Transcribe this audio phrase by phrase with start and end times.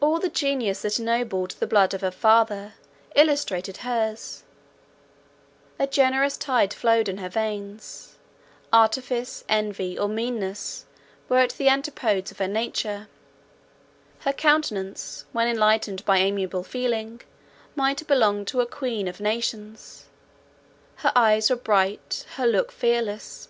[0.00, 2.74] All the genius that ennobled the blood of her father
[3.14, 4.42] illustrated hers;
[5.78, 8.16] a generous tide flowed in her veins;
[8.72, 10.86] artifice, envy, or meanness,
[11.28, 13.06] were at the antipodes of her nature;
[14.22, 17.20] her countenance, when enlightened by amiable feeling,
[17.76, 20.06] might have belonged to a queen of nations;
[20.96, 23.46] her eyes were bright; her look fearless.